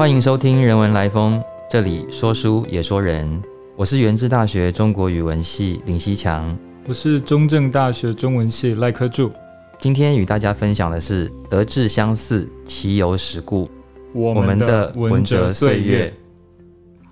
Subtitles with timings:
[0.00, 3.38] 欢迎收听《人文来风》，这里说书也说人。
[3.76, 6.56] 我是原治大学中国语文系林希强，
[6.88, 9.30] 我是中正大学中文系赖科柱。
[9.78, 13.68] 今天与大家分享的是“德智相似，其有史故”。
[14.14, 16.10] 我们的文哲岁月。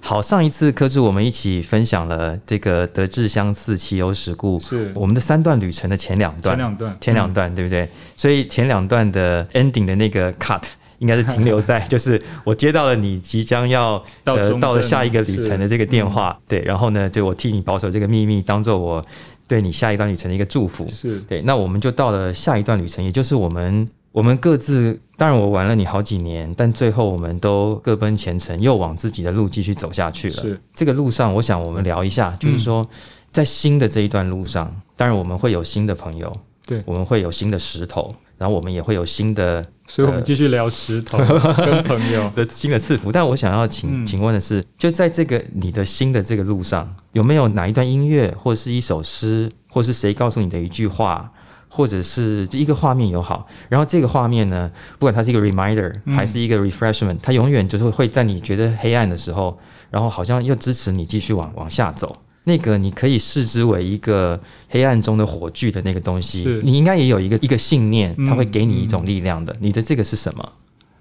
[0.00, 7.90] 好，上一次科柱我们一起分享了这个“德智相似，其有史故”，是我们的三段旅程的前两段，前两段，前两段，对不对？
[8.16, 10.62] 所以前两段的 ending 的那个 cut
[10.98, 19.04] 应该是停留在， 就是我接到了你即将要到到了下一个旅程的这个电话，对，然后呢，就我替你保守这个秘密，当做我
[19.46, 21.42] 对你下一段旅程的一个祝福，是对。
[21.42, 23.88] 那我们就到了下一段旅程，也就是我们。
[24.10, 30.42] 我们各自，当然我玩了你好几年，但最后我们都各奔前程，又往自己的路继续走下去了。
[30.42, 32.88] 是这个路上，我想我们聊一下，就是说，
[33.30, 36.34] 在新的这一段路上，当然我们会有新的朋友，
[36.66, 41.18] 对，我们会有新的石头，然后我们也会有新的，所以我们继续聊石头
[41.58, 43.10] 跟朋友的新的赐福。
[43.10, 51.32] 但我想要请请问的是，就在这个你的新的这个路上，有没有哪一段音乐，或是一首诗，或是谁告诉你的一句话？
[51.70, 59.58] 或者是一个画面友好，然后这个画面呢，不管它是一个 reminder 还是一个 refreshment，它永远就是会在你觉得黑暗的时候，
[59.90, 62.16] 然后好像又支持你继续往往下走。
[62.48, 69.54] 那个你可以视之为一个黑暗中的火炬的那个东西，你应该也有一个一个信念，它会给你一种力量的。
[69.60, 70.52] 你的这个是什么？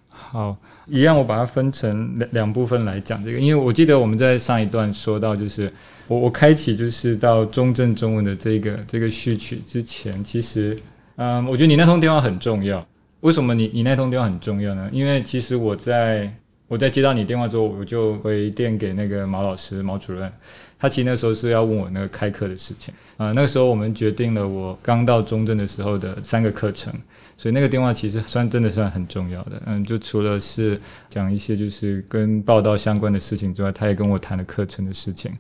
[0.09, 5.71] 好，一样，我把它分成两两部分来讲这个，因为我记得我们在上一段说到，就是
[6.07, 10.77] 我我开启就是到中正中文的这个这个序曲之前，其实，
[11.15, 12.85] 嗯，我觉得你那通电话很重要。
[13.21, 14.89] 为什么你你那通电话很重要呢？
[14.91, 16.29] 因为其实我在
[16.67, 20.29] 我在接到你电话之后，我就回电给那个毛老师毛主任。
[20.79, 26.93] 他其实那时候是要问我那个开课的事情啊，那个时候我们决定了我刚到中正的时候的三个课程，
[27.35, 29.59] 所以那个电话其实算真的算很重要的。
[29.65, 35.31] 嗯，就除了是讲一些就是跟报道相关的事情之外，他也跟我谈了课程的事情。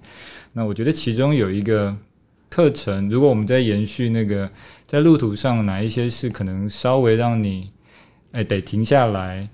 [0.53, 1.95] 那我觉得其中有一个
[2.49, 4.49] 课程，如果我们在延续那个
[4.87, 7.71] 在路途上哪一些是可能稍微让你
[8.31, 9.47] 哎得停下来，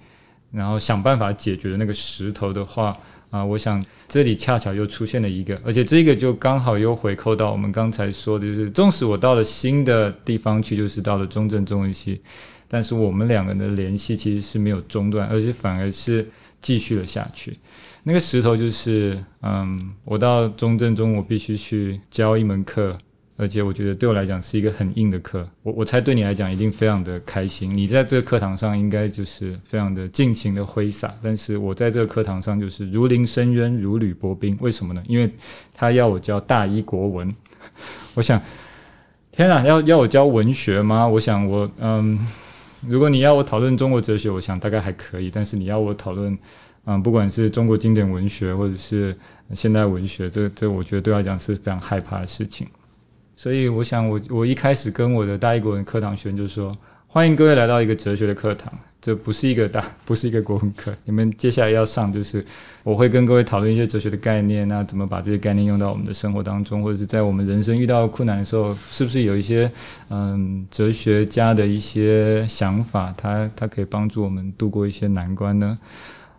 [0.50, 2.98] 然后想办法解决的那个石头的话。
[3.34, 12.22] 啊，我想这里恰巧又出现了一个，而且这个就刚好又回扣到我们刚才说的，就是纵使我到了新的地方去，就是到了中正中文系，
[12.68, 16.30] 但是我们两个人的联系其实是没有中断，而且反而是
[16.62, 17.58] 继续了下去。
[18.04, 22.96] 那个石头就是，嗯，我到中正中，我必须去教一门课。
[23.36, 27.76] 而且我觉得对我来讲是一个很硬的课，我我猜对你来讲一定非常的开心。
[27.76, 34.56] 你在这个课堂上应该就是非常的尽情的挥洒，但是我在这个课堂上就是如临深渊，如履薄冰。
[34.62, 35.02] 为什么呢？
[35.08, 35.30] 因为
[35.74, 37.34] 他要我教大一国文。
[38.14, 38.40] 我想，
[39.32, 41.08] 天啊，要要我教文学吗？
[41.08, 42.20] 我想我嗯，
[42.88, 45.32] 如果你要我讨论中国哲学，我想大概还可以。
[45.34, 46.38] 但是你要我讨论
[46.86, 49.16] 嗯，不管是中国经典文学或者是
[49.56, 52.68] 现代文学，这这我觉得对我来讲是非常害怕的事情。
[53.36, 56.72] 所以我想，我我一开始跟我的大一国文课堂学员就说
[57.08, 58.72] ：“欢迎各位来到一个哲学的课堂，
[59.02, 60.96] 这不是一个大， 不是一个国文课。
[61.06, 62.46] 你们接下来要上，就是
[62.84, 69.70] 我会跟各位讨论一些哲学的概念，那怎么把这些概念用到我们的生活当中，或者是在我们人生遇到困难的时候，是不是有一些
[70.10, 75.78] 嗯哲学家的一些想法，他他可以帮助我们度过一些难关呢？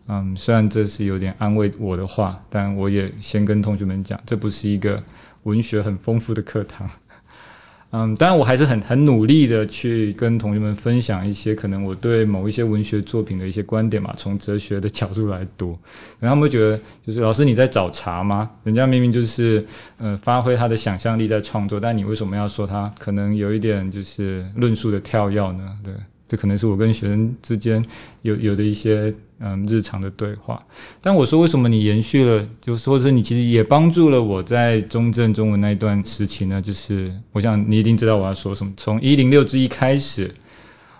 [0.06, 5.02] 嗯，虽然这是有点安慰我的话，但我也先跟同学们讲，这不是一个。”
[5.44, 6.90] 文学很丰富的课堂，
[7.92, 15.78] 嗯，当然我还是很很努力的去跟同学们分享一些可能我对某一些文学作品的一些观点嘛，从哲学的角度来读。
[16.18, 18.50] 然后他们会觉得，就是老师你在找茬吗？
[18.64, 19.64] 人家明明就是
[19.98, 25.78] 呃发挥他的想象力在创作，但你为什么要说他可能有一点就是论述的跳跃呢？
[25.84, 25.94] 对。
[26.26, 27.84] 这可能是我跟学生之间
[28.22, 29.14] 有有的一些
[29.46, 30.58] 嗯日常的对话，
[31.02, 36.62] 但我说为什么你延续了，就是或者你其实也帮助了我在中正中文那一段时期呢？
[36.62, 38.72] 就是我想你一定知道我要说什么。
[38.74, 40.34] 从一零六之一开始，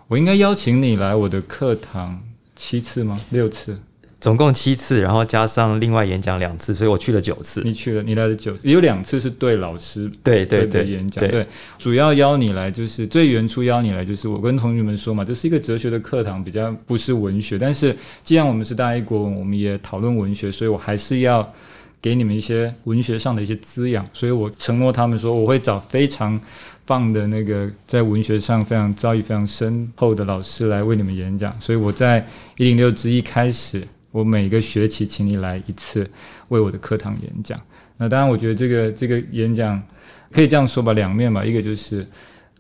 [0.09, 2.23] 我应该邀请你来我的课堂
[2.55, 3.19] 七次吗？
[3.31, 3.79] 六次。
[4.25, 7.61] 总共七次，然后加上另外演讲两次，所以我去了九次。
[7.63, 11.29] 你去了，你来了九次，有两次是对老师对对对演讲。
[11.29, 17.59] 对，主要邀你来就是最原初邀你来就是我跟同学们说嘛，这是一个哲学的课堂，比较不是文学。
[17.59, 21.53] 但是既然我们是大一国文，我们也讨论文学，所以我还是要
[22.01, 24.09] 给你们一些文学上的一些滋养。
[24.15, 26.41] 所以我承诺他们说，我会找非常
[26.87, 31.55] 棒的那个在文学上非常造诣非常深厚的老师来为你们演讲。
[31.61, 33.87] 所以我在一零六之一开始。
[34.15, 36.09] 我每个学期请你来一次，
[36.47, 37.61] 为我的课堂演讲。
[37.97, 39.83] 那当然，我觉得这个这个演讲
[40.31, 41.45] 可以这样说吧，两面吧。
[41.45, 42.07] 一个就是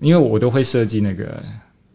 [0.00, 1.40] 因为我都会设计那个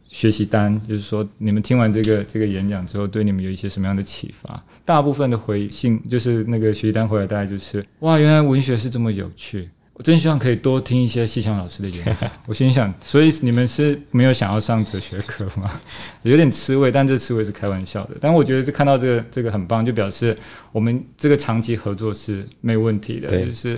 [0.08, 4.64] 学习单，就是说你们听完这个这个演讲之后，对你们有一些什么样的启发？
[4.86, 9.68] 大部分的回信就是那个学习单回来，大概就是哇，原来文学是这么有趣。
[10.00, 12.32] 我真希望可以多听一些西强老师的演讲。
[12.46, 15.82] 我心想，所以你们是没有想要上哲学课吗？
[16.24, 18.12] 有点吃味，但这吃味是开玩笑的。
[18.22, 20.34] 但我觉得是看到这个这个很棒，就表示
[20.72, 23.46] 我们这个长期合作是没问题的。
[23.46, 23.78] 就是。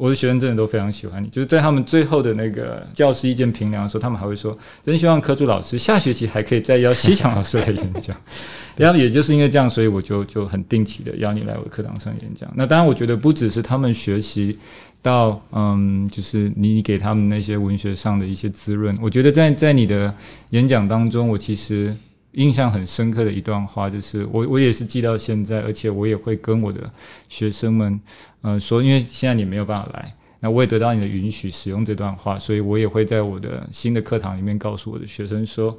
[0.00, 8.16] 我的学生真的都非常喜欢你，就是在他们最后的那个教师意见评量的时候，他们还会说，真希望科助老师下学期还可以再邀西强老师来演讲。
[8.78, 12.50] 然后也就是因为这样，所以我就就很定期的邀你来我的课堂上演讲。
[12.56, 14.58] 那当然，我觉得不只是他们学习
[15.02, 18.96] 到，嗯，就是你给他们那些文学上的一些滋润。
[19.02, 20.14] 我觉得在在你的
[20.50, 21.94] 演讲当中，我其实。
[22.32, 26.90] 印象很深刻的一段话，就是我我也是记到现在，而且我也会跟我的
[27.28, 28.00] 学生们，
[28.42, 35.76] 呃，说，因为现在你没有办法来，那我也得到你的允许使用这段话，所以我也会在我的新的课堂里面告诉我的学生说，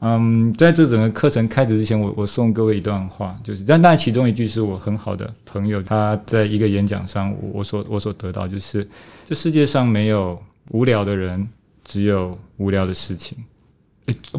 [0.00, 8.86] 嗯，在这整个课程开始之前，我我送各位一段话，就是，但但其中一句是我很好的朋友他在一个演讲上我所我所得到，就是
[9.24, 11.48] 这世界上没有无聊的人，
[11.84, 13.38] 只有无聊的事情。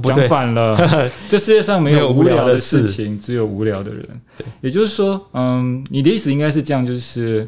[0.03, 0.77] 讲反了，
[1.29, 4.07] 这世界上没有无聊的事情，只有无聊的人。
[4.61, 7.47] 也就是说，嗯，你的意思应该是这样，就是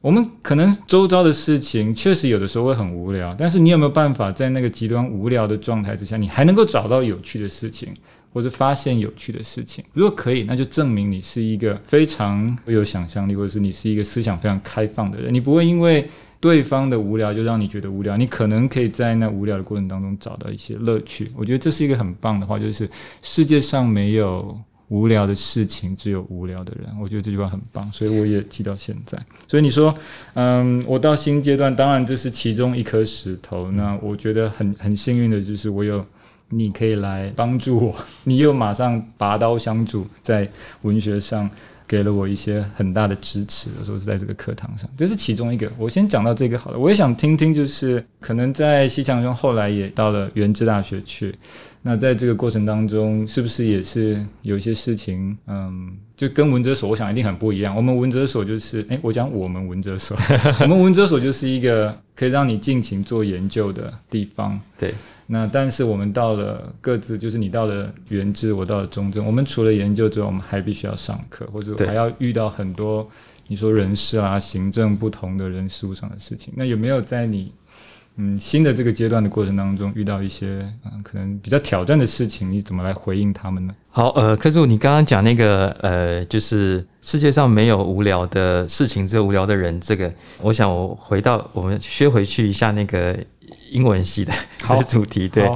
[0.00, 7.88] 我们可能周遭的事情确实有的时候会很无聊，但是你有没有办法在那个极端无聊的状态之下，你还能够找到有趣的事情，
[8.32, 9.84] 或者发现有趣的事情？
[9.92, 16.08] 如果可以，那就证明你是一个非常有想象力，或者是你是一个思想非常开放的人，你不会因为。
[16.40, 21.30] 对方的无聊就让你觉得无聊，你可能可以在那无聊的过程当中找到一些乐趣。
[21.36, 22.88] 我觉得这是一个很棒的话，就是
[23.20, 24.58] 世界上没有
[24.88, 26.88] 无聊的事情，只有无聊的人。
[26.98, 29.18] 我觉得这句话很棒，所以我也记到现在。
[29.46, 29.94] 所以你说，
[30.32, 33.70] 嗯，我到新阶段，当然这是其中一颗石头。
[33.72, 36.02] 那我觉得很很幸运的就是我有
[36.48, 37.94] 你可以来帮助我，
[38.24, 40.48] 你又马上拔刀相助在
[40.80, 41.50] 文学上。
[41.90, 45.68] 给了我一些很大的支持，有时候是在这个课堂上，这是其中一个。
[45.76, 51.34] 我先讲到这个好了，我也想听听，就是可能在西强兄后来也到了原治大学去，
[51.82, 57.74] 那在这个过程当中，是不是也是有一些事情，嗯，就跟文哲所，我想一定很不一样。
[57.74, 60.16] 我们文哲所就是，诶，我讲我们文哲所，
[60.62, 64.92] 我们文哲所就是一个可以让你尽情做研究的地方，对。
[65.26, 73.08] 那但是我们到了各自，就是你到了原知，我到了中正，我们除了研究之外，我们还必须要上课，或者还要遇到很多
[73.46, 76.52] 你说人事啊、行政不同的人事物上的事情。
[76.54, 77.50] 那有没有在你
[78.20, 80.46] 嗯新的这个阶段的过程当中遇到一些
[80.84, 82.50] 嗯可能比较挑战的事情？
[82.50, 83.74] 你怎么来回应他们呢？
[83.90, 89.80] 好，呃，柯助，你刚刚讲那个呃，就是世界上没有无聊的事情，只有无聊的人。
[89.80, 90.12] 这个，
[90.42, 93.18] 我想我回到我们削回去一下那个。
[93.72, 94.32] 英文系的
[94.66, 95.48] 这个主题，对，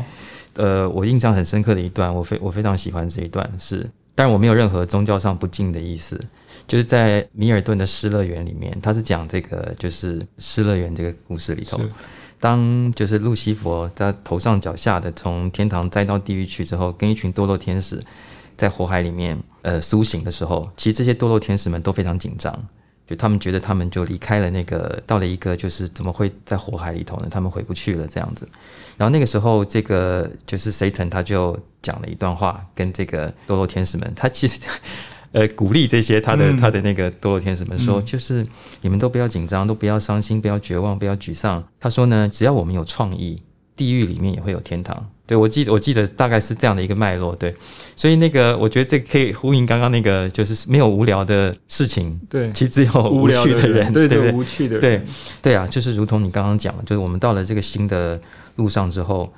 [0.54, 6.20] 呃，我印象很深刻的一段，我非我非常喜欢这一段，是，但是我没有任何宗教上不敬的意思，
[6.68, 11.80] 就是在米尔顿的《失乐园》里面，他是讲这个就是《失乐园》这个故事里头，
[12.40, 18.02] 当就是路西佛他头上脚下的从天堂栽到地狱去之后，跟一群堕落天使
[18.56, 22.66] 在火海里面呃苏醒的时候，其实这些堕落天使们都非常紧张。
[23.06, 27.28] 就他们觉得他们就离开了那个，到了一个就是怎么会在火海里头呢？
[27.30, 28.48] 他们回不去了这样子。
[28.96, 34.58] 然后那个时候，这个就是 Satan 他就讲了一段话，跟这个 堕落天使们，他其实
[35.34, 38.46] 呃鼓励这些他的他的那个堕落天使们说，就是
[38.80, 41.62] 你们都不要紧张，都不要伤心，不要绝望，不要沮丧。
[41.78, 43.42] 他说呢，只要我们有创意，
[43.76, 45.10] 地狱里面也会有天堂。
[45.26, 47.54] 对，我记得我记得大概是这样的一个脉络，对，
[47.96, 55.02] 所以那个我觉得这可以呼应刚刚那个，就是没有无聊的事情，对，其实只有无趣的人，对对，无趣的人，对
[55.40, 58.20] 对啊，就是如同你刚刚讲，就是我们到了这个新的
[58.56, 59.32] 路上之后，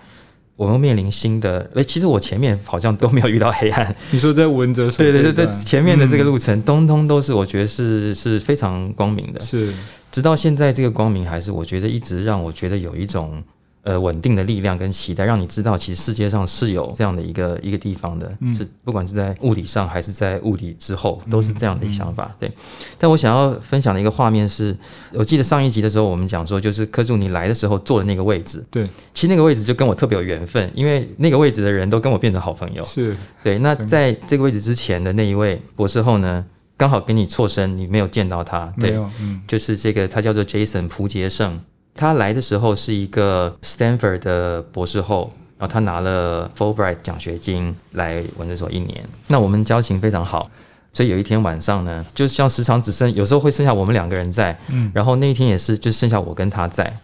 [0.56, 3.94] 我们面临新的，哎，其实我前面好像都没有遇到黑暗。
[4.10, 9.72] 你说在文哲，对对对，在前面的这个路程，通通都是我觉得是是非常光明的，是，
[10.10, 13.42] 直到现在这个光明还是我觉得一直让我觉得有一种。
[13.86, 22.34] 呃，稳定的力量跟期待，让你知道，其实世界上是有这样的一个一个地方的，是不管是在物理上还是在物理之后，都是这样的一想法。
[22.36, 22.50] 对，
[22.98, 24.76] 但我想要分享的一个画面是，
[25.12, 32.82] 我记得上一集的时候，我们讲说，就是科助你来的时候坐的那个位置，对，其实那个位置就跟我特别有缘分，因为那个位置的人都跟我变成好朋友。
[32.82, 36.44] 是对，那在这个位置之前的那一位博士后呢，
[36.76, 41.60] 刚好跟你错身，你没有见到他，没有，嗯，就是这个，他叫做 Jason 蒲杰胜。
[41.96, 49.04] 他来的时候是一个 Stanford 的博士后，然后他拿了 Fulbright 奖学金来文哲所一年。
[49.28, 50.50] 那我们交情非常好，
[50.92, 56.96] 所以有一天晚上呢，就像时常只剩有时候会剩下我们两个人在，嗯，然后那一天也是就剩下我跟他在。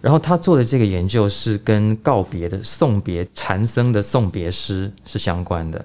[0.00, 5.84] 然后他做的这个研究是跟告别的送别禅僧的送别诗是相关的。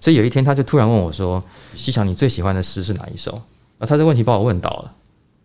[0.00, 1.44] 所以有一天，他就突然问我说
[1.76, 3.42] ：“西强，你最喜欢的诗是哪一首？”
[3.78, 4.92] 啊，他这问题把我问倒了，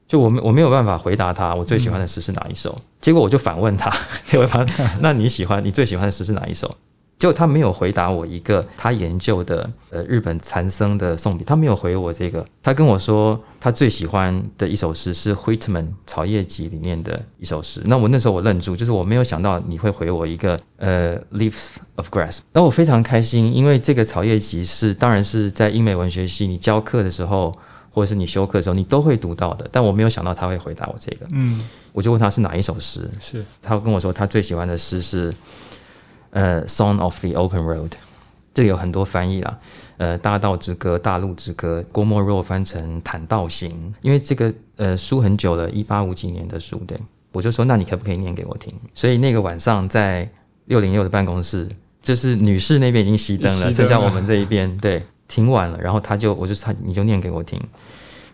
[0.08, 2.80] 就我没我没有办法回答他，我最喜欢的诗是哪一首？
[3.02, 3.92] 结果我就反问他
[5.02, 6.74] ：“那你喜欢你最喜欢的诗是哪一首？”
[7.20, 12.46] 结果他没有回答我一个他研究的呃日本禅僧的送别，他没有回我这个。
[12.62, 17.82] 他跟我说他最喜欢的一首诗是 Whitman 草叶集里面的一首诗。
[17.86, 22.38] 那我那时候我愣住，就是我没有想到你会回我一个呃 Leaves of Grass。
[22.54, 27.52] 那我非常开心，因为这个草叶集是当然是在英美文学系你教课的时候，
[27.98, 29.68] 或者是你休课的时候你都会读到的。
[29.72, 31.26] 但我没有想到他会回答我这个。
[31.32, 31.60] 嗯，
[31.92, 35.34] 我就问他是哪一首诗，是他跟我说他最喜欢的诗是。
[36.32, 37.90] 呃，《Song of the Open Road》，
[38.54, 39.58] 这有很多翻译啦。
[39.96, 43.72] 呃，《大道之歌》《大陆之歌》，郭沫若翻成《坦道行》。
[44.02, 47.00] 因为这个呃书很久了，一八五几年的书，对，
[47.32, 48.72] 我就说那你可不可以念给我听？
[48.94, 50.30] 所以那个晚上在
[50.66, 51.68] 六零六的办公室，
[52.02, 55.80] 就是女士那边已经熄灯了，剩下我们这一边，对，挺晚了。
[55.82, 57.62] 然后他就，我就他你就念给我听。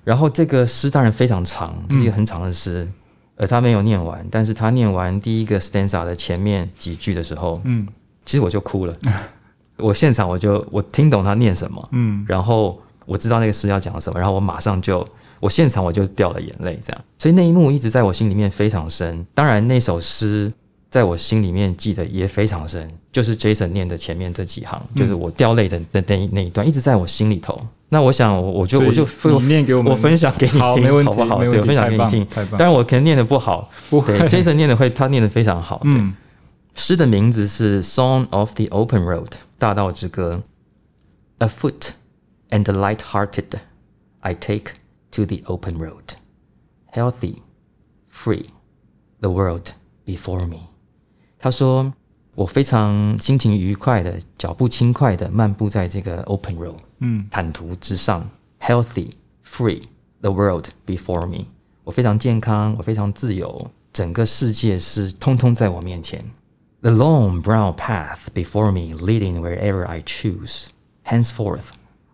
[0.03, 2.87] 然后这个诗当然非常长，这是一个很长的诗。
[3.35, 7.87] 呃，他没有念完，但是他念完第一个 stanza 的前面几句的时候，嗯，
[8.25, 8.95] 其实我就哭了。
[9.77, 15.07] 我现场我就我听懂他念什么，嗯，然后我知道那个诗要讲什么，然后我马上就
[15.39, 17.01] 我现场我就掉了眼泪，这样。
[17.17, 19.25] 所以那一幕一直在我心里面非常深。
[19.33, 20.53] 当然那首诗
[20.93, 27.59] 在我心里面记得也非常深，就是 Jason 念的前面这几行，就是我掉泪的那那那一段，一直在我心里头。
[27.89, 29.03] 那我想，我就我就
[29.39, 30.61] 你念给我们，我分享给你听，
[31.03, 31.39] 好不好？
[31.39, 32.27] 对，分享给你听。
[32.51, 34.15] 当然，我可能念的不好，不会。
[34.29, 35.81] Jason 念的会，他念的非常好。
[35.85, 36.13] 嗯，
[36.75, 39.25] 诗的名字是《Song of the Open Road》
[39.57, 40.43] 大道之歌。
[41.39, 41.93] Afoot
[42.51, 43.59] and light-hearted,
[44.19, 44.73] I take
[45.09, 46.13] to the open road,
[46.91, 47.37] healthy,
[48.11, 48.45] free,
[49.21, 49.71] the world
[50.05, 50.72] before me。
[51.42, 51.92] 他说。
[52.34, 59.10] 我非常心情愉快的，脚步轻快的漫步在这个 open road，嗯，坦途之上，healthy,
[59.44, 59.82] free,
[60.20, 61.46] the world before me。
[61.82, 66.24] 我非常健康，我非常自由，整个世界是通通在我面前。
[66.80, 70.66] The long brown path before me, leading wherever I choose.
[71.02, 71.70] Henceforth,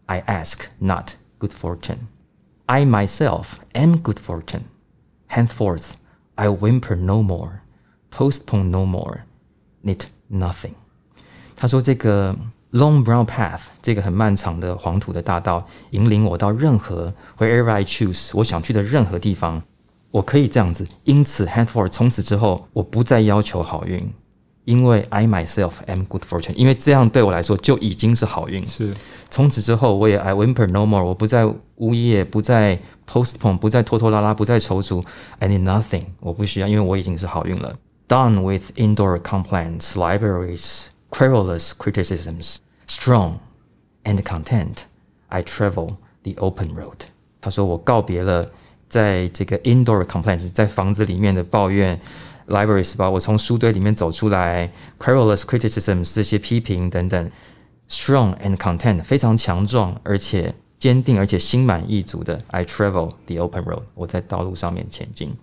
[0.06, 1.98] I ask not good fortune.
[2.64, 4.62] I myself am good fortune.
[5.26, 5.96] Henceforth,
[6.36, 7.60] I whimper no more,
[8.11, 9.19] Postpone no more.
[9.83, 10.71] Need nothing。
[11.55, 12.35] 他说：“这个
[12.73, 19.61] long brown path，这个很漫长的黄土的大道，引领我到任何 wherever I choose，我想去的任何地方，
[20.11, 20.87] 我可以这样子。
[21.05, 24.13] 因此，henceforth，从此之后，我不再要求好运，
[24.65, 26.53] 因为 I myself am good fortune。
[26.55, 28.65] 因为这样对我来说就已经是好运。
[28.65, 28.93] 是
[29.29, 35.03] 从此之后，我也 I whimper no more，我不再呜咽，不再 postpone，不再拖拖拉拉，不再踌躇。
[35.39, 37.75] I need nothing，我不需要，因为我已经是好运了。”
[38.08, 43.38] done with indoor complaints, libraries, querulous criticisms, strong
[44.04, 44.84] and content,
[45.28, 47.06] I travel the open road。
[47.40, 48.50] 他说我告别了
[48.88, 52.00] 在这个 indoor complaints 在房子里面的抱怨，
[52.48, 57.30] libraries 吧，我从书堆里面走出来，querulous criticisms 这些批评等等，
[57.88, 65.34] strong and content 非常强壮而且坚定而且心满意足的，I travel the open road，我在道路上面前进。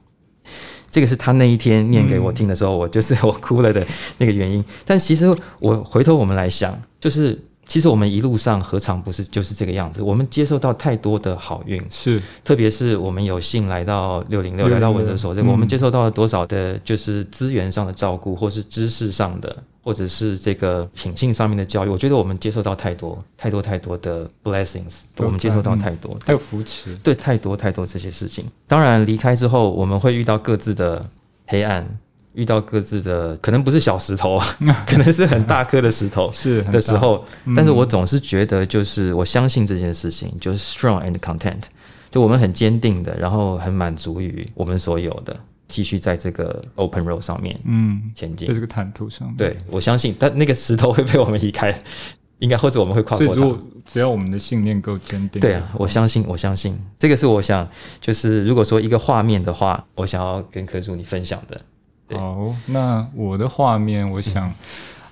[0.97, 3.87] 这个是他那一天念给我听的时候，我就是我哭了的
[4.17, 4.65] 那个原因。
[4.87, 10.03] 但其实我回头我们来想，就是其实我们一路上何尝不是就是这个样子？
[10.03, 19.55] 我们接受到太多的好运，是特别是我们有幸来到六零六，来到文哲所，这个我们接受到了多少的，就是资源上的照顾，或是知识上的。
[19.87, 28.45] 或者是这个品性上面的教育，我觉得我们接受到太多、太多、太多的 blessings，我们接受到太多，还有扶持，对，太多太多这些事情。
[28.67, 31.09] 当然，离开之后，我们会遇到各自的
[31.47, 31.87] 黑暗，
[32.37, 34.39] 遇到各自的可能不是小石头，
[34.87, 37.25] 可能是很大颗的石头， 是的时候。
[37.57, 41.63] 但是我总是觉得，就是我相信这件事情，就是 strong and content，
[42.11, 45.37] 就我们很坚定的，然后很满足于我们所有的。
[45.69, 49.35] 继续在这个 open road 上面，嗯，前进，在这个坦途上。
[49.37, 51.77] 对我相信，但那个石头会被我们移开，
[52.39, 53.59] 应该或者我们会跨过它。
[53.85, 55.41] 只要我们的信念够坚定。
[55.41, 57.69] 对啊，我相信，我相信，这个是我想，
[58.01, 61.61] 就是如果说一个画面的话，我想要跟柯主你分享的。
[62.11, 64.53] 好，那我的画面，我想，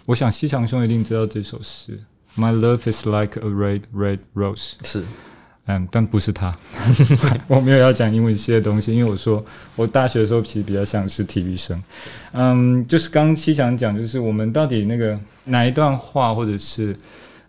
[0.06, 1.98] 我想西强兄一定知道这首诗
[2.36, 4.74] ，My love is like a red red rose。
[4.84, 5.02] 是。
[5.66, 6.54] 嗯，但不是他，
[7.48, 9.42] 我没有要讲英文系的东西，因为我说
[9.76, 11.82] 我大学的时候其实比较像是体育生。
[12.32, 16.94] 嗯，就是刚西强讲，就是我们到底那个哪一段话，或者是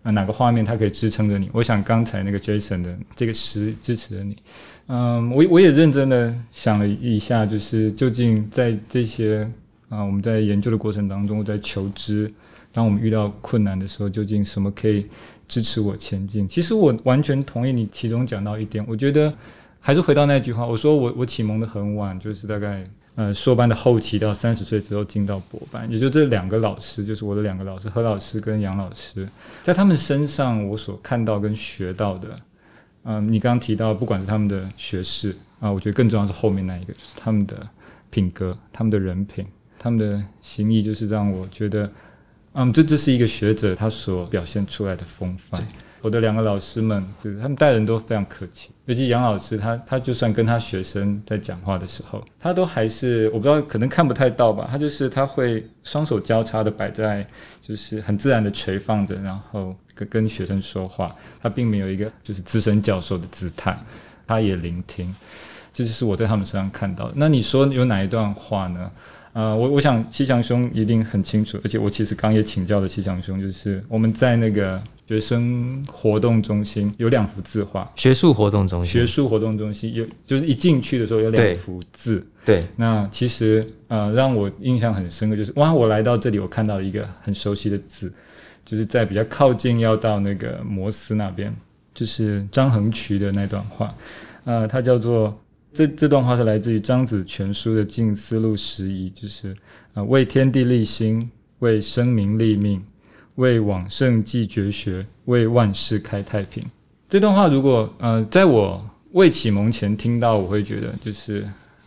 [0.04, 1.50] 哪个画面，它可以支撑着你？
[1.52, 4.38] 我想刚才那个 Jason 的这个诗支持着你。
[4.88, 9.42] 嗯，我我也认真的想了一下，就是究竟在这些
[9.90, 12.32] 啊，我们在研究的过程当中，在求知，
[12.72, 15.08] 当我们遇到困难的时候，究竟什么可以
[15.48, 16.48] 支持我前进？
[16.48, 19.34] 其实我完全同意你其中讲到一点，我觉得
[19.80, 29.28] 还是回到那句话，我说我我启蒙的很晚，就是大概呃硕班的后期到三十岁之后进到博班，也就这两个老师，就是我的两个老师何老师跟杨老师，
[29.64, 32.30] 在他们身上我所看到跟学到的。
[33.08, 37.56] 嗯，你刚刚提到，不管是他们的学识啊，我觉得更重要是后面那一个，就是他们的
[38.10, 39.46] 品格、他们的人品、
[39.78, 41.92] 他们的心意，就是让我觉得，
[42.54, 45.66] 嗯，这这是一个学者他所表现出来的风范。
[46.02, 57.26] 我的两个老师们，就是他们待人都非常客气，尤其杨老师，他他就算跟他学生在讲话的时候，他都还是我不知道，可能看不太到吧，他就是他会双手交叉的摆在，
[57.62, 63.76] 就是很自然的垂放着，然后跟跟学生说话，他并没有一个就是资深教授的姿态，
[64.28, 65.14] 他也聆听，
[65.74, 67.12] 这就是我在他们身上看到。
[67.16, 68.92] 那你说有哪一段话呢？
[69.34, 88.12] 呃，我我想西强兄一定很清楚，而且我其实刚也请教了西强兄，就是我们在那个学生活动中心有两幅字画，学术活动中心，学术活动中心有，就是一进去的时候有两幅字，对，那其实呃让我印象很深刻，就是哇，我来到这里，我看到一个很熟悉的字，
[88.66, 91.54] 就是在比较靠近要到那个摩斯那边，
[91.94, 93.94] 就是张衡渠的那段话，
[94.44, 95.40] 呃，它叫做。
[95.78, 99.54] 这这段话是来自于《张子全书》的静思录十一，就是
[99.94, 102.82] 呃，为天地立心，为生民立命，
[103.36, 106.64] 为往圣继绝学，为万世开太平。
[107.08, 111.42] 这段话如果呃，在我未启蒙前听到，我会觉得就是，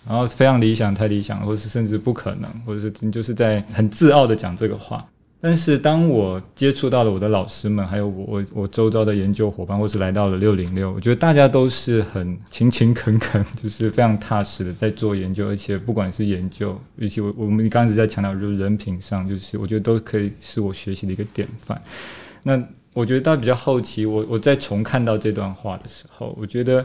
[0.06, 5.04] 然后非常理想，太理想，或是甚至不可能，或者是你就是在很自傲的讲这个话。
[5.40, 21.80] 但是当我接触到了我的老师们，还有我我我周遭的研究伙伴，或是来到了六零六，我觉得大家都是很勤勤恳恳，就是非常踏实的在做研究，而且不管是研究，尤其我我们刚才在强调就是人品上，就是我觉得都可以是我学习的一个典范。
[22.42, 22.60] 那
[22.92, 26.84] 我觉得大家比较好奇，我我在重看到这段话的时候，我觉得，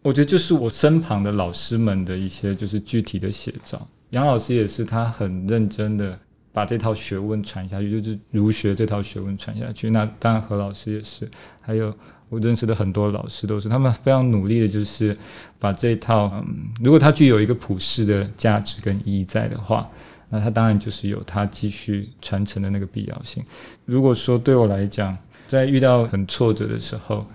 [0.00, 3.86] 我觉得就是我身旁的老师们的一些就是具体的写照。
[4.12, 6.18] 杨老师也是，他很认真的。
[6.56, 9.90] 把这套学问传下去，就是儒学这套学问传下去。
[9.90, 11.94] 那当然何老师也是，还有
[12.30, 15.14] 我认识的很多老师都是，他们非常努力的，就是
[15.58, 19.86] 把这套，嗯，如果它具有一个普世的价值跟意义在的话，
[20.30, 23.44] 那它当然就是有它继续传承的那个必要性。
[23.84, 25.14] 如果说对我来讲，
[25.46, 27.26] 在遇到很挫折的时候，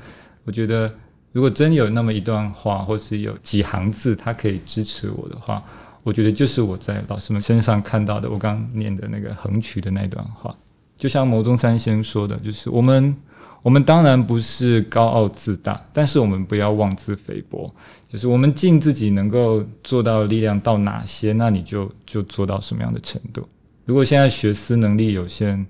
[0.45, 0.91] 我觉得
[1.31, 5.63] 如果真有那么一段话，或是有几行字，它可以支持我的话。
[6.03, 10.55] 我觉得就是我在老师们身上看到的，我刚念的那个横渠的那段话，
[10.97, 13.15] 就像牟宗三先生说的，就是我们
[13.61, 17.71] 我们当然不是高傲自大，但是我们不要妄自菲薄，
[18.07, 23.47] 就是我们尽自己能够做到的力量到哪些，那你就就做到什么样的程度。
[23.85, 25.65] 如果现在学思能力有限，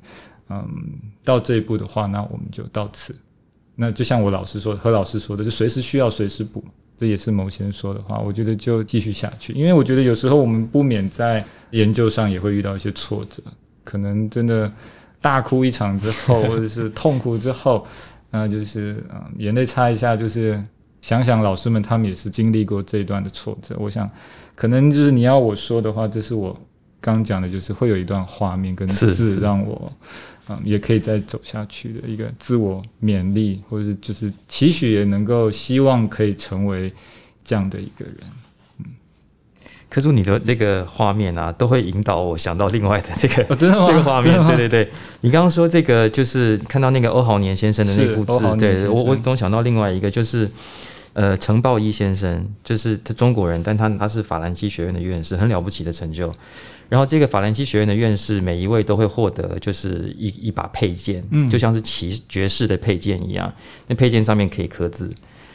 [0.50, 0.66] 嗯，
[1.24, 3.16] 到这一步的话，那我们就到此。
[3.76, 6.64] 那就像我老师说，何老师说的，就随时需要随时补。
[7.02, 13.42] 这也是某些人说的话，我觉得就继续下去，因为我觉得有时候我们不免在研究上也会遇到一些挫折，
[13.84, 14.72] 可能真的
[15.20, 17.88] 大哭一场之后， 或者是痛苦之后，
[18.30, 20.64] 那就是嗯眼泪擦一下，就是
[21.02, 24.08] 想想老师们他们也是经历过这一段的挫折，我想
[24.54, 26.56] 可能就是你要我说的话，这是我
[27.00, 29.92] 刚讲的，就是会有一段画面跟字让我。
[30.64, 36.92] 也可以再走下去的一个自我勉励，或者是就是期许，也能够希望可以成为
[37.44, 38.16] 这样的一个人。
[38.80, 38.86] 嗯，
[39.90, 44.38] 可是你的这个画面啊，都会引导我想到另外的这个这个画面。
[44.48, 50.50] 对对对，你刚刚说这个就是看到那个欧豪年先生的那幅字，对我我总想到另外一个就是
[51.14, 56.34] 呃程抱一先生，就是他中国人，但他他是法兰西学院的院士，很了不起的成就。
[56.92, 63.50] 然后这个法兰西学院的院士，每一位都会获得就是一一把佩剑，嗯，就像是骑爵士的佩剑一样。
[63.88, 65.10] 那佩剑上面可以刻字。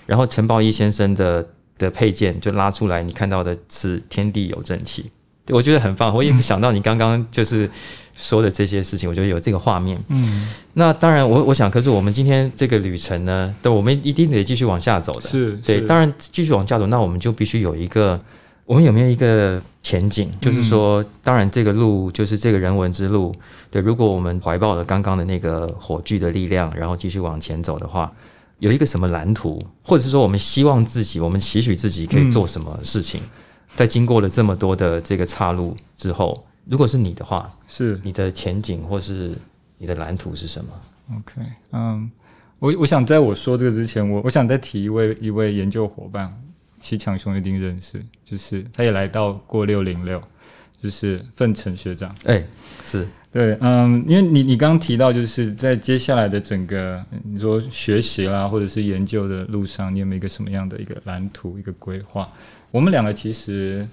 [0.07, 1.47] 然后陈宝义先生的
[1.77, 5.11] 的佩剑就拉出来，你看到的是“天地有正气”，
[5.53, 6.15] 我觉得很棒。
[6.15, 7.71] 我一直想到你刚刚就是
[8.15, 10.01] 说的这些事情，我觉得有这个画面。
[10.09, 15.29] 嗯，那当然，我我想，可是我们今天这个旅程呢，对，我们一定得继续往下走的。
[15.29, 18.19] 是对，当然继续往下走，那我们就必须有一个。
[18.65, 20.29] 我们有没有一个前景？
[20.41, 23.33] 就是说，当然这个路就是这个人文之路。
[23.71, 28.13] 对，如果我们怀抱了刚刚的那个火炬的力量，然后继续往前走的话，
[28.59, 33.21] 有一个什么蓝图，或者是说我们希望自己，我们期许自己可以做什么事情？
[33.77, 39.33] 在经过了这么多的这个岔路之后，如果是你的话，是你的前景或是
[39.79, 40.71] 你的蓝图是什么
[41.15, 42.11] ？OK，嗯，
[42.59, 46.37] 我我想在我说这个之前，我我想再提一位一位研究伙伴，
[46.87, 50.23] 西强兄一定认识，就是他也来到过六零六，
[50.81, 52.15] 就是奋成学长。
[52.27, 52.45] 哎，
[52.85, 62.29] 是对，嗯，因为你你刚刚提到，就是在接下来的整个你说学习啦，或者是研究的路上，你有没有一个什么样的一个蓝图、一个规划？
[62.71, 63.85] 我们两个其实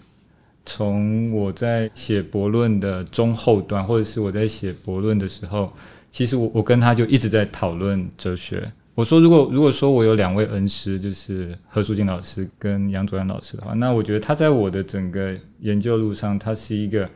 [0.65, 5.73] 从我在写博论的中后段，或者是我在写博论的时候。
[6.13, 8.61] 其实我我跟他就一直在讨论哲学。
[8.95, 17.09] 我说，如果如果说我有两位恩师，就是何淑静老师跟杨卓阳老师的话，那我觉得他在我的整个研究路上，他是一个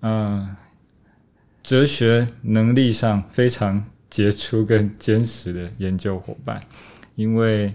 [0.00, 0.56] 嗯，
[1.62, 6.60] 哲学能力上非常杰出跟坚实的研究伙伴，
[7.14, 7.72] 因为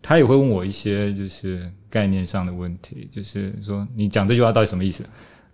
[0.00, 5.04] 他也会问我一些就是概念上的问题，就是说你讲这句话到底什么意思？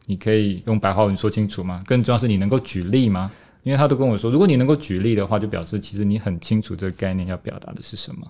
[0.05, 1.83] 你可以用白话文说清楚吗？
[1.87, 3.31] 更重要是你能够举例吗？
[3.63, 8.27] 因为他都跟我说，如果你能够举例的话，就表示其实你很清楚这个概念要表达的是什么。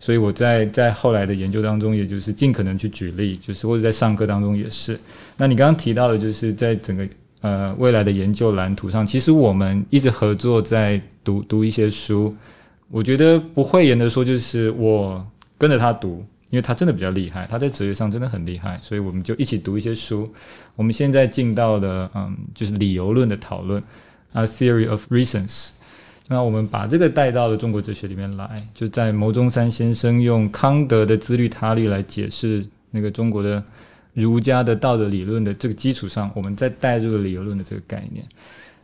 [0.00, 5.00] 所以我在在后来的研究当中，也就是尽可能去举例，就是或者在上课当中也是。
[5.38, 7.08] 那你刚刚提到的，就是在整个
[7.40, 12.36] 呃未来的研究蓝图上，其实我们一直合作在读读一些书。
[12.90, 15.26] 我觉得不讳言的说，就是我
[15.56, 20.30] 跟着他读，因为他真的比较厉害，他在哲学上真的很厉害，所以我们就一起读一些书。
[20.76, 23.82] 我们现在进到了嗯，就是理由论的讨论。
[24.34, 25.70] 啊，theory of reasons。
[26.26, 33.62] 那我们把这个带到了中国哲学里面来，就在牟中山先生用康德的自律他律来解释那个中国的
[34.14, 38.24] 儒家的道德理论的这个基础上，我们再带入了理由论的这个概念。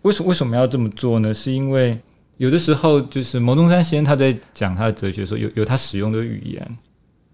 [0.02, 1.34] 为什为什么要这么做呢？
[1.34, 1.98] 是因为
[2.36, 6.78] 有的时候就是牟中山先生他在讲他的哲学的时候，有有他使用的语言，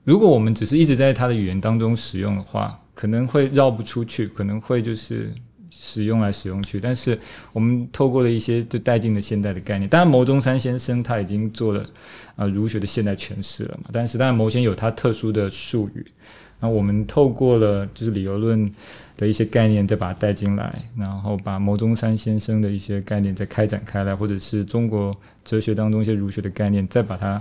[0.05, 5.31] 如果我们只是一直在他的语言当中使用的话，可能会绕不出去，可能会就是。
[5.79, 7.19] 使用来使用去，但是
[7.53, 9.87] 我们透过了一些就带进了现代的概念。
[9.89, 11.85] 当然，牟中山先生他已经做了
[12.35, 13.91] 啊儒学的现代诠释了嘛。
[13.93, 16.07] 但是，当然牟先有他特殊的术语。
[16.59, 18.73] 那我们透过了就是理由论
[19.19, 27.39] 的一些概念，再把它带进来，然后把牟中山先生的一些概念再开展开来，或者是中国哲学当中一些儒学的概念，再把它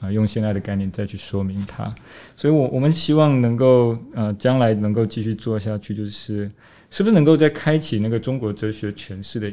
[0.00, 1.94] 啊用现在的概念再去说明它。
[2.36, 6.50] 所以，我我们希望能够呃将来能够继续做下去，就是。
[6.90, 9.52] 是不是能够再开启那个中国哲学诠释的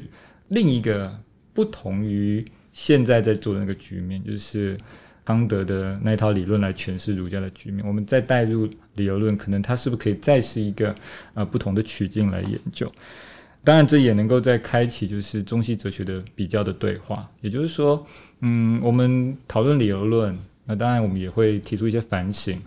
[0.50, 1.12] 另一个
[1.56, 4.78] 不同于现在在做的那个局面，就是
[5.26, 7.84] 康德的那一套理论来诠释儒家的局面？
[7.88, 10.94] 我们再带入理由论，可能它是不是可以再是一个
[11.34, 12.92] 呃不同的曲径来研究？
[13.64, 17.30] 当然，这也能够在开启就是中西哲学的比较的对话。
[17.42, 18.04] 也就是说，
[18.40, 22.60] 嗯，我们讨论理由论，那当然我们也会提出一些反省。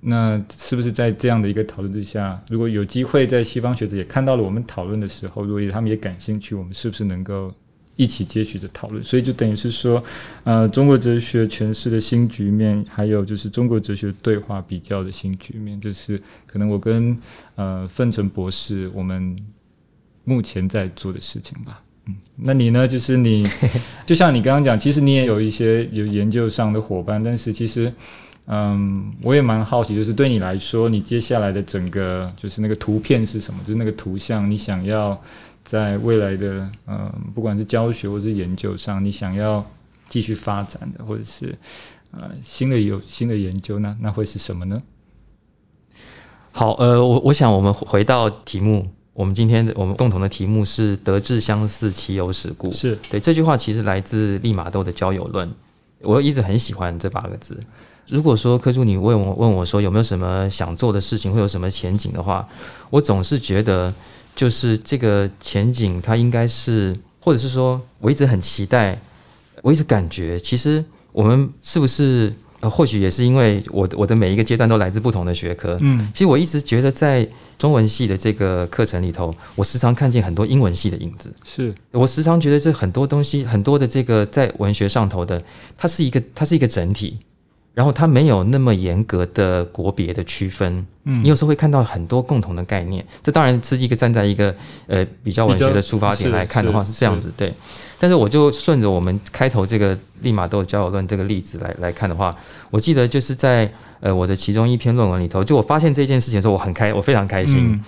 [0.00, 7.52] 那是不是在这样的一个讨论之下，如果有机会在西方学者也看到了我们讨论的时候，如果他们也感兴趣，我们是不是能够
[7.96, 9.02] 一起接续着讨论？
[9.02, 10.00] 所以就等于是说，
[10.44, 17.18] 呃，中国哲学诠释的新局面，还有就是中国哲学对话比较的新局面，这是可能我跟
[17.56, 19.36] 呃奋成博士我们
[20.28, 21.80] 目前在做的事情吧。
[22.06, 22.86] 嗯，那你呢？
[22.86, 23.44] 就是你，
[24.04, 27.92] 就像你刚刚讲，其实你也有一些有研究上的伙伴，但是其实。
[28.50, 33.60] 嗯，我也蛮好奇，就是对你来说，你接下来的整个就是那个图片是什么？
[33.66, 35.20] 就是那个图像，你想要
[35.62, 39.62] 在未来的嗯，不管是教学或是研究上，你想要
[40.08, 41.54] 继续发展的，或者是
[42.12, 44.80] 呃新的有新的研究，那那会是什么呢？
[46.50, 48.88] 好，呃，我我想我们回到题目，
[49.18, 52.70] 我们今天的我们共同的题目是“德智相似，其有史故”。
[52.72, 55.52] 是对这句话其实来自利玛窦的交友论，
[56.02, 57.58] 我一直很喜欢这八个字。
[58.06, 62.48] 如果说柯助你问我问我说有没有什么想做的事情，会有什么前景的话，
[62.90, 63.92] 我总是觉得
[64.36, 69.00] 就是这个前景，它应该是，或者是说，我一直很期待，
[69.62, 85.42] 我一直感觉，其实我们是不是，呃，或许也是因为我我的每一个阶段都来自不同的学科，嗯，其实我一直觉得在中文系的这个课程里头，我时常看见很多英文系的影子，是我时常觉得这很多东西，很多的这个在文学上头的，
[85.76, 87.18] 它是一个它是一个整体。
[87.78, 93.06] 然后它没有那么严格的国别的区分，嗯，你有时候会看到很多共同的概念。
[93.22, 94.52] 这当然是一个站在一个
[94.88, 97.54] 呃比较文学的出发点来看的话是这样子，对。
[98.00, 102.34] 但是我就顺着我们开头这个利玛窦交友论这个例子来来看的话，
[102.68, 107.80] 我记得就是在呃我的其中一篇论文里头，就我发现这件事情的时候，我很开，我非常开心。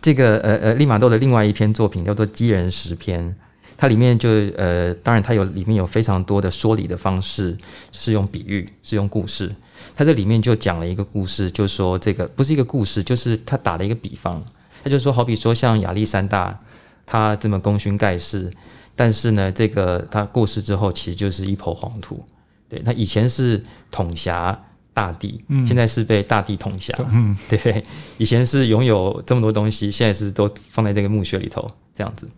[0.00, 3.24] 这个呃呃利玛窦的另外一篇作品叫做《鸡人十篇》。
[3.80, 7.56] 它里面就呃，当然它有里面有非常多的说理的方式，
[7.92, 9.54] 是用比喻，是用故事。
[9.94, 14.44] 它这里面就讲了一个故事，就说这个不是一个故事，就是他打了一个比方。
[14.82, 16.58] 他就说，好比说像亚历山大，
[17.06, 18.50] 他这么功勋盖世，
[18.96, 22.24] 但是呢，这个他过世之后，其实就是一抔黄土。
[22.68, 24.60] 对他以前是统辖
[24.92, 27.84] 大地，现在是被大地统辖，嗯，对不对？
[28.18, 32.28] 以前是拥有这么多东西，现在是都放在这个墓穴里头，这样子。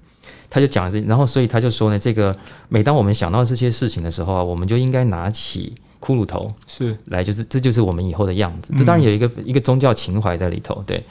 [0.51, 2.37] 他就讲了这，然后所以他就说呢，这个
[2.69, 8.75] 每当我们想到这些事情的时候啊，我们就应该拿起骷髅头是来，就是这就是我们以后的样子。
[8.77, 11.03] 这当然有一个一个宗教情怀在里头，对。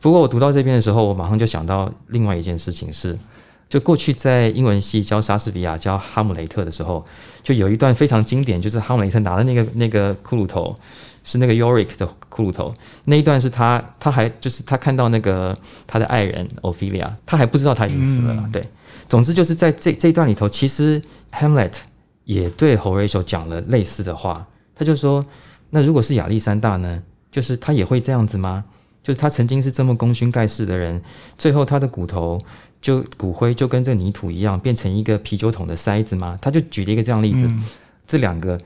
[0.00, 3.18] 不过我读到这边的时候，我马上就想到另外一件事情是，
[3.68, 7.04] 就过去在英文系教莎士比亚、教哈姆雷特的时候，
[7.42, 10.74] 就有一段非常经典，就是哈姆雷特拿的那个 那个骷髅头，
[11.24, 12.72] 是那个 Yorick 的骷髅头。
[13.04, 18.64] 那一段是他他还就是他看到那个他的爱人 Ophelia，他还不知道他已经死了，对。
[19.08, 21.72] 总之就是在这这一段里头，其实 Hamlet
[22.24, 25.24] 也对 Horatio 讲了类似的话，他就说：
[25.70, 27.02] 那如果是亚历山大呢？
[27.30, 28.64] 就是他也会这样子吗？
[29.02, 31.00] 就是他曾经是这么功勋盖世的人，
[31.36, 32.38] 最后他的骨头
[32.80, 36.38] 就骨灰就跟这泥土一样，变成一个啤酒桶的塞子吗？
[36.40, 37.48] 他就举了一个这样例子。
[38.06, 38.58] 这两个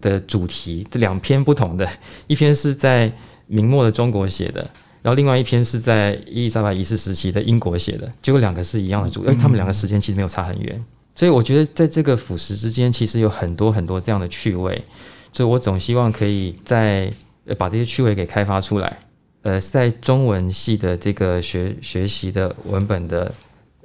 [0.00, 1.88] 的主题，这两篇不同的，
[2.28, 3.10] 一篇是在
[3.46, 4.70] 明末的中国写的，
[5.02, 10.84] 然后另外一篇是在伊丽莎白一世时期的英国写的，结果两个是一样的主，而他们两个时间其实没有差很远。
[11.14, 14.82] 所以我觉得在这个腐蚀之间，其实有很多很多这样的趣味，
[15.32, 17.12] 所以我总希望可以在
[17.58, 18.98] 把这些趣味给开发出来。
[19.42, 23.34] 呃，在中文系的这个学学习的文本的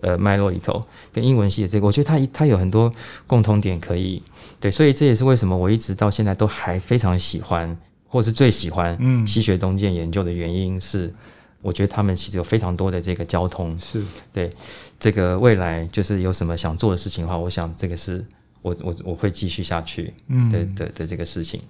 [0.02, 2.94] 呃脉络里头，跟英文系的这个，我觉得它它有很多
[3.26, 4.22] 共通点可以
[4.60, 7.76] 对，所以这也是为什么我一直到现在都还非常喜欢，
[8.08, 9.26] 或是最喜欢嗯。
[9.28, 11.14] 西学东渐研究的原因是，
[11.62, 13.78] 我觉得他们其实有非常多的这个交通。
[13.80, 14.04] 是。
[14.34, 14.52] 对
[15.00, 18.26] 这个未来就是有什么想做的事情的话，我想这个是
[18.62, 20.50] 我我我会继续下去嗯。
[20.52, 21.62] 的的的这个事情。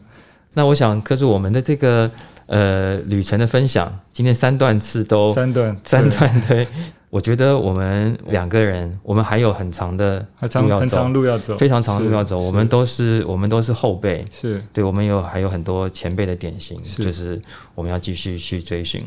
[0.54, 2.10] 那我想，可是我们的这个。
[2.48, 6.66] 呃，旅程的分享，今天三段次都三段三段对，
[7.10, 12.40] 我觉得我们两个人，我们还有很长的路要走，路要走，非常长的路要走。
[12.40, 17.42] 我们都是我们都是后辈，是对，我们有还有很多前辈的典型，就是
[17.76, 19.04] 我们要继续去追寻。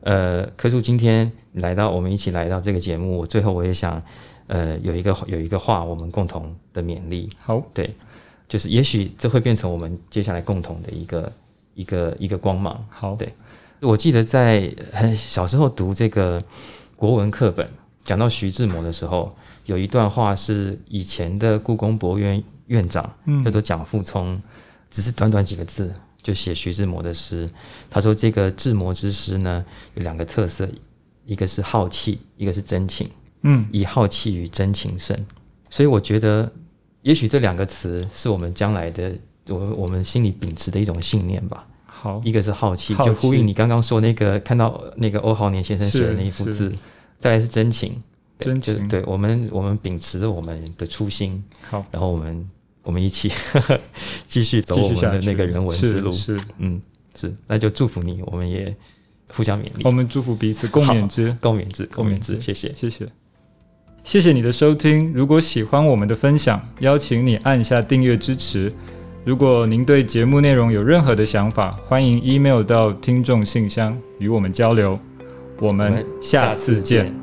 [0.00, 4.02] 呃，柯叔今天来到，我们一起来到这个节目，最后我也想，
[4.46, 7.30] 呃，有一个有一个话，我们共同的勉励。
[7.40, 7.94] 好，对，
[8.48, 11.30] 就是也许这会变成我们接下来共同的一个。
[11.74, 13.32] 一个一个光芒，好，对，
[13.80, 16.44] 我记得在很小时候读这个
[17.02, 17.68] 国文课本，
[18.04, 19.34] 讲到徐志摩的时候，
[19.66, 23.12] 有一段话是以前的故宫博物院院长
[23.44, 24.40] 叫做蒋复聪，
[24.88, 27.50] 只是短短几个字就写徐志摩的诗。
[27.90, 30.68] 他说这个志摩之诗呢，有两个特色，
[31.26, 33.10] 一个是好气，一个是真情。
[33.42, 35.26] 嗯，以好气与真情胜。
[35.70, 36.48] 所以我觉得，
[37.00, 39.12] 也许这两个词是我们将来的。
[39.48, 41.66] 我我们心里秉持的一种信念吧。
[41.84, 46.72] 好，一个是好奇，就呼应你刚刚说那个看到那个欧豪年先生写的那一幅字，
[47.22, 48.02] 再来是真情，
[48.40, 48.86] 真情。
[48.88, 52.50] 对我们，我们秉持着我们的初心，好，然后我们
[52.82, 53.30] 我们一起
[54.26, 56.10] 继续走我们的那个人文之路。
[56.10, 56.82] 是，嗯，
[57.14, 58.74] 是，那就祝福你，我们也
[59.28, 62.40] 互相勉励，我们祝福彼此，共勉之，共勉之，共勉之。
[62.40, 63.06] 谢谢，谢谢，
[64.02, 65.12] 谢谢你的收听。
[65.14, 68.72] 如果喜欢我们的分享，邀请你按下订阅支持。
[69.24, 74.98] 如果您对节目内容有任何的想法，欢迎 email 到听众信箱与我们交流。
[75.58, 77.21] 我们下次见。